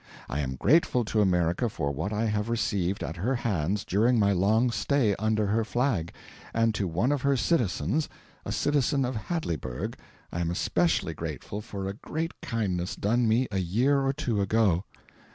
[0.27, 4.31] I am grateful to America for what I have received at her hands during my
[4.31, 6.11] long stay under her flag;
[6.55, 8.09] and to one of her citizens
[8.43, 9.93] a citizen of Hadleyburg
[10.31, 14.85] I am especially grateful for a great kindness done me a year or two ago.